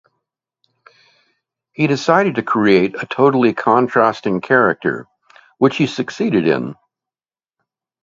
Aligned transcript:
He 1.73 1.85
decided 1.85 2.33
to 2.33 2.41
create 2.41 2.95
a 2.95 3.05
totally 3.05 3.53
contrasting 3.53 4.41
character, 4.41 5.05
which 5.59 5.77
he 5.77 5.85
succeeded 5.85 6.47
in. 6.47 6.73